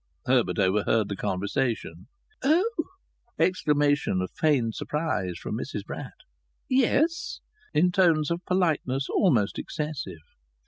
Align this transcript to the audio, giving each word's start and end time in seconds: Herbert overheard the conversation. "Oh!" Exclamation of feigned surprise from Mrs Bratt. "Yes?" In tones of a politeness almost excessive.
Herbert 0.25 0.57
overheard 0.57 1.09
the 1.09 1.15
conversation. 1.15 2.07
"Oh!" 2.41 2.73
Exclamation 3.37 4.19
of 4.23 4.31
feigned 4.31 4.73
surprise 4.73 5.37
from 5.37 5.55
Mrs 5.59 5.83
Bratt. 5.87 6.23
"Yes?" 6.67 7.39
In 7.71 7.91
tones 7.91 8.31
of 8.31 8.41
a 8.43 8.49
politeness 8.49 9.07
almost 9.09 9.59
excessive. 9.59 10.23